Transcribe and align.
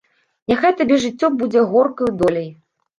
Няхай 0.51 0.73
табе 0.79 0.97
жыццё 1.05 1.31
будзе 1.45 1.67
горкаю 1.77 2.11
доляй. 2.27 2.55